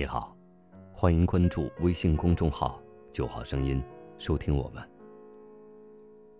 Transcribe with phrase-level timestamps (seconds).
[0.00, 0.34] 你好，
[0.94, 3.84] 欢迎关注微信公众号“九号声音”，
[4.16, 4.82] 收听我们。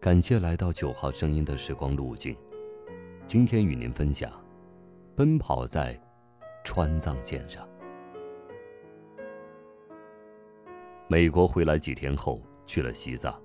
[0.01, 2.35] 感谢来到九号声音的时光路径，
[3.27, 4.33] 今天与您分享：
[5.15, 5.95] 奔跑在
[6.65, 7.69] 川藏线上。
[11.07, 13.39] 美国回来几天后，去了西藏，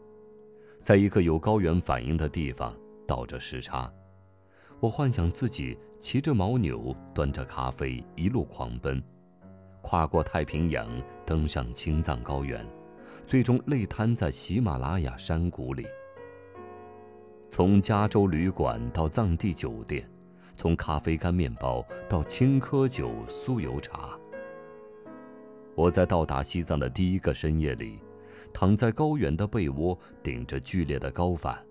[0.79, 2.73] 在一个有高原反应的地方
[3.05, 3.93] 倒着时差。
[4.79, 9.03] 我幻想自己骑着牦牛，端着咖啡，一路狂奔。
[9.85, 10.89] 跨过太平洋，
[11.27, 12.67] 登上青藏高原，
[13.27, 15.85] 最终累瘫在喜马拉雅山谷里。
[17.51, 20.09] 从加州旅馆到藏地酒店，
[20.57, 24.17] 从咖啡干面包到青稞酒酥油茶。
[25.75, 27.99] 我在到达西藏的第一个深夜里，
[28.51, 31.63] 躺在高原的被窝，顶着剧烈的高反，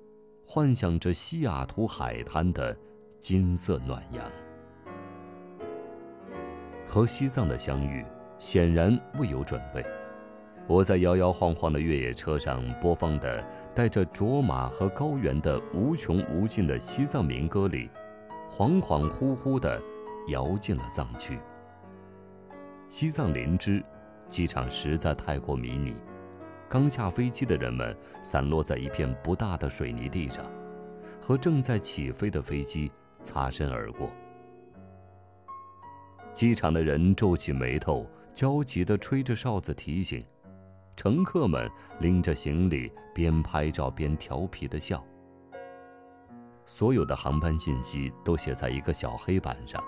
[0.46, 2.76] 幻想着西雅图海滩的
[3.20, 4.24] 金色暖阳。
[6.86, 8.04] 和西藏的相遇，
[8.38, 9.84] 显然未有准备。
[10.66, 17.90] 我在摇摇晃晃的越野车上播放的带着卓玛和高原的无穷无尽的西藏民歌里，
[18.48, 19.80] 恍恍惚惚地
[20.28, 21.38] 摇进了藏区。
[22.88, 23.84] 西藏林芝，
[24.26, 25.96] 机场实在太过迷你。
[26.66, 30.44] 刚下飞机的人们散落在一片不大的水泥地上，
[31.20, 32.90] 和正在起飞的飞机
[33.22, 34.08] 擦身而过。
[36.44, 40.22] 机场的人皱起眉头，焦急地吹着哨子提醒，
[40.94, 41.66] 乘客们
[42.00, 45.02] 拎着行李，边拍照边调皮地笑。
[46.66, 49.82] 所有的航班信息都写在一个小黑板上，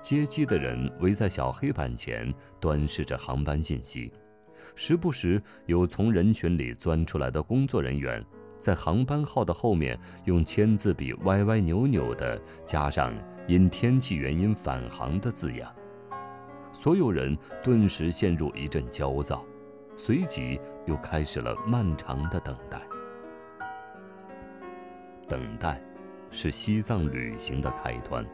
[0.00, 4.12] 接机的人围在小黑板前，端视着航班信息，
[4.76, 8.24] 时不时有从人群里钻出来的工作人员。
[8.64, 13.12] 在航班号的后面，用签字笔歪歪扭扭地加上
[13.46, 15.70] “因天气原因返航”的字样，
[16.72, 19.44] 所有人顿时陷入一阵焦躁，
[19.96, 22.80] 随即又开始了漫长的等待。
[25.28, 25.78] 等待，
[26.30, 28.24] 是西藏旅行的开端。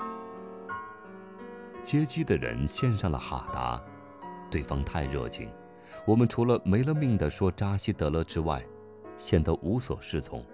[1.83, 3.83] 接机的人献上了哈达，
[4.49, 5.51] 对方太热情，
[6.07, 8.65] 我们除了没了命地说扎西德勒之外。
[9.21, 10.45] 显得无所适从。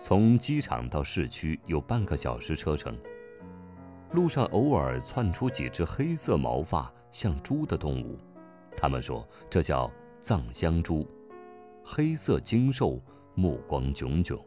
[0.00, 2.98] 从机场到市区有半个小时车程，
[4.12, 8.18] 路上偶尔窜出几只黑色毛发像猪的动物，
[8.76, 11.06] 他们说这叫藏香猪，
[11.84, 13.00] 黑色精瘦，
[13.34, 14.44] 目光炯炯。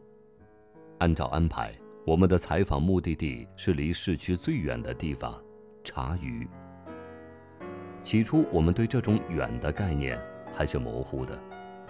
[0.98, 1.72] 按照安排，
[2.04, 5.40] 我们的采访目的地是离市区最远的地方——
[5.84, 6.46] 茶余。
[8.02, 10.20] 起初，我们对这种远的概念
[10.52, 11.40] 还是模糊的。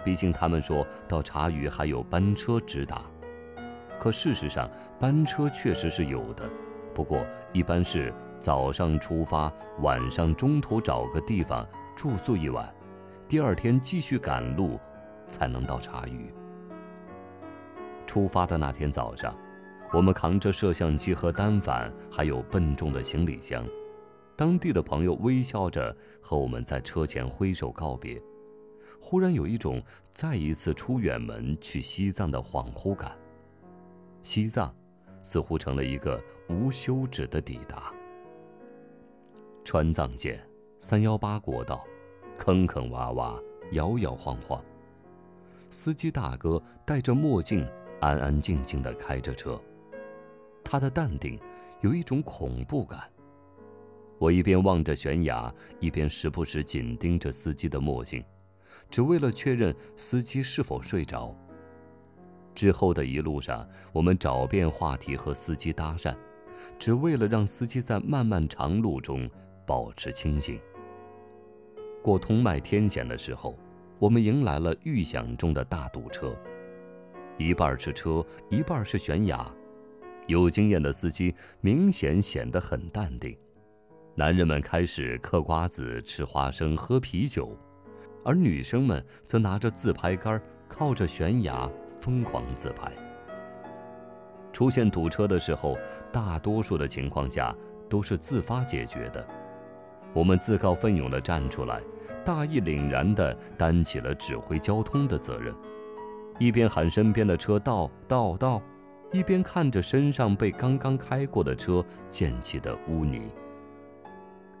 [0.03, 3.01] 毕竟他们说到茶余还有班车直达，
[3.99, 4.69] 可事实上
[4.99, 6.49] 班车确实是有的，
[6.93, 12.73] 不过一般是早上出发，晚上中途找个地方住宿一晚，
[13.27, 14.79] 第二天继续赶路，
[15.27, 16.31] 才能到茶余。
[18.05, 19.35] 出发的那天早上，
[19.91, 23.65] 我们扛着摄像机和单反，还有笨重的行李箱，
[24.35, 28.21] 当地的朋友微笑着和我们在车前挥手告别。
[28.99, 29.81] 忽然有一种
[30.11, 33.17] 再一次出远门去西藏的恍惚感。
[34.21, 34.73] 西藏，
[35.21, 37.93] 似乎成了一个无休止的抵达。
[39.63, 40.41] 川藏线
[40.79, 41.85] 三幺八国道，
[42.37, 44.63] 坑坑洼洼，摇摇晃晃。
[45.69, 47.67] 司机大哥戴着墨镜，
[47.99, 49.61] 安安静静地开着车，
[50.63, 51.39] 他的淡定
[51.81, 53.01] 有一种恐怖感。
[54.17, 58.23] 我一边望着悬崖，一边时不时紧盯着司机的墨镜。
[58.89, 61.35] 只为了确认司机是否睡着。
[62.55, 66.15] 之后的一路上，我们找遍话题和司机搭讪，
[66.79, 69.29] 只为了让司机在漫漫长路中
[69.65, 70.59] 保持清醒。
[72.01, 73.55] 过通麦天险的时候，
[73.99, 76.35] 我们迎来了预想中的大堵车，
[77.37, 79.49] 一半是车，一半是悬崖。
[80.25, 83.37] 有经验的司机明显显得很淡定，
[84.15, 87.57] 男人们开始嗑瓜子、吃花生、喝啤酒。
[88.27, 91.69] 而女生们则拿着自拍杆，靠着悬崖
[92.01, 92.91] 疯狂自拍。
[94.51, 95.77] 出现堵车的时候，
[96.11, 97.55] 大多数的情况下
[97.89, 99.25] 都是自发解决的。
[100.13, 101.79] 我们自告奋勇地站出来，
[102.25, 105.55] 大义凛然地担起了指挥交通的责任，
[106.37, 108.61] 一边喊身边的车倒倒倒，
[109.13, 113.29] 一边看着身上被刚刚开过的车溅起的污泥。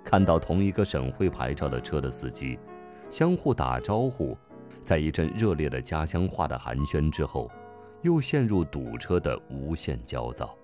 [0.05, 2.57] 看到同一个省会牌照的车的司机。
[3.09, 4.37] 相互打招呼，
[4.83, 7.49] 在一阵热烈的家乡话的寒暄之后，
[8.01, 10.55] 又陷入堵车的无限焦躁。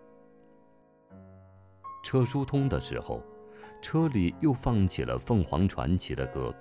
[2.03, 3.23] 车疏通的时候，
[3.81, 6.53] 车里又放起了凤凰传奇的歌，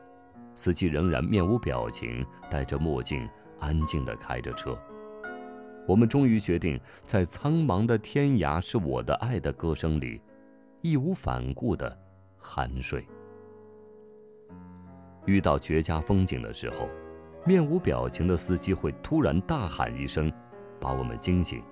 [0.55, 4.79] 司机仍然面无表情，戴着墨镜，安静地开着车。
[5.87, 10.23] 我们终于决定，在苍茫的天涯是我的爱的歌声里，
[10.81, 11.99] 义无反顾地
[12.41, 13.05] 酣睡。
[15.27, 16.89] 遇到绝佳风景的时候，
[17.45, 20.33] 面无表情的司机会突然大喊一声，
[20.81, 21.63] 把我们惊醒，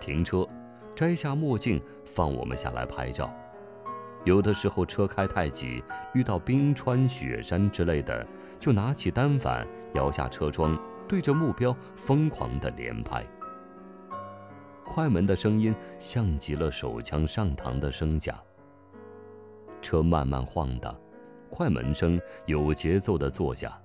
[0.00, 0.46] 停车，
[0.94, 3.32] 摘下墨镜，放我们下来拍照。
[4.24, 5.82] 有的时候车开太急，
[6.12, 8.26] 遇到冰川、雪山之类的，
[8.58, 10.76] 就拿起单反，摇下车窗，
[11.06, 13.24] 对着目标疯狂的连拍。
[14.84, 18.36] 快门的声音像极了手枪上膛的声响。
[19.80, 20.96] 车慢慢晃荡，
[21.50, 23.80] 快门声有节奏的坐下，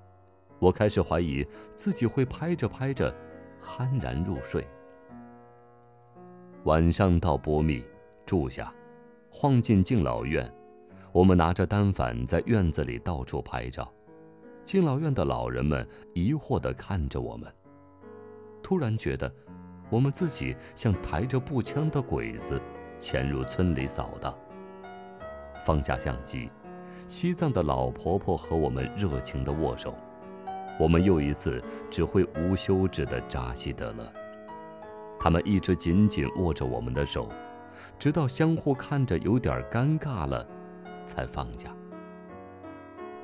[0.60, 3.14] 我开始怀疑自己会拍着拍着，
[3.62, 4.66] 酣然入睡。
[6.64, 7.86] 晚上到波密
[8.26, 8.74] 住下。
[9.34, 10.54] 晃进敬老院，
[11.14, 13.90] 我们拿着单反在院子里到处拍照。
[14.66, 17.50] 敬老院的老人们疑惑地看着我们，
[18.62, 19.34] 突然觉得
[19.90, 22.62] 我们自己像抬着步枪的鬼子，
[23.00, 24.38] 潜入村里扫荡。
[25.66, 26.52] 放下相机，
[27.12, 29.94] 西藏的老婆婆和我们热情地握手。
[30.80, 34.10] 我们又一次只会无休止的扎西德勒，
[35.20, 37.28] 他们一直紧紧握着我们的手。
[38.00, 40.48] 直到相互看着有点尴尬了，
[41.06, 41.76] 才放下。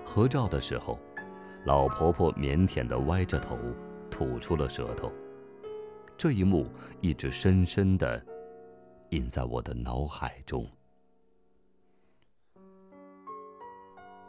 [0.03, 0.99] 合照的时候，
[1.63, 3.57] 老婆婆腼腆地歪着头，
[4.11, 5.09] 吐出了舌头。
[6.17, 6.67] 这一幕
[6.99, 8.21] 一直深深地
[9.11, 10.69] 印在我的脑海中。